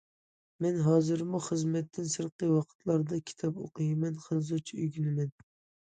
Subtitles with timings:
[0.65, 5.37] مەن ھازىرمۇ خىزمەتتىن سىرتقى ۋاقىتلاردا كىتاب ئوقۇيمەن، خەنزۇچە ئۆگىنىمەن.